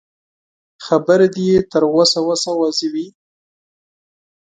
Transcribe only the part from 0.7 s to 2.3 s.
خبرې دې يې تر وسه